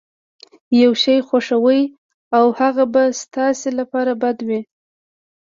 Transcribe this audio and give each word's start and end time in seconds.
يو 0.81 0.91
شی 1.03 1.15
خوښوئ 1.27 1.81
او 2.37 2.45
هغه 2.59 2.83
به 2.93 3.03
ستاسې 3.23 3.69
لپاره 3.79 4.11
بد 4.21 4.37
وي. 4.47 4.61